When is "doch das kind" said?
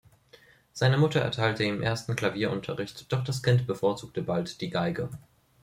3.13-3.67